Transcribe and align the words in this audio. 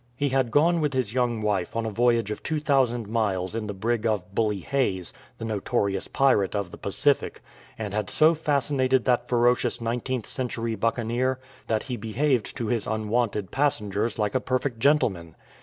He 0.15 0.29
had 0.29 0.49
gone 0.49 0.81
with 0.81 0.93
his 0.93 1.13
young 1.13 1.43
wife 1.43 1.75
on 1.75 1.85
a 1.85 1.91
voyage 1.91 2.31
of 2.31 2.41
2000 2.41 3.07
miles 3.07 3.53
in 3.53 3.67
the 3.67 3.73
brig 3.75 4.07
of" 4.07 4.23
Bully 4.33 4.61
Hayes," 4.61 5.13
the 5.37 5.45
notorious 5.45 6.07
pirate 6.07 6.55
of 6.55 6.71
the 6.71 6.77
Pacific, 6.79 7.43
and 7.77 7.93
had 7.93 8.09
so 8.09 8.33
fascinated 8.33 9.05
that 9.05 9.27
ferocious 9.27 9.79
nine 9.79 9.99
teenth 9.99 10.25
century 10.25 10.73
buccaneer 10.73 11.37
that 11.67 11.83
he 11.83 11.97
behaved 11.97 12.57
to 12.57 12.65
his 12.65 12.87
unwonted 12.87 13.51
passengers 13.51 14.17
like 14.17 14.33
a 14.33 14.39
perfect 14.39 14.79
gentleman. 14.79 15.35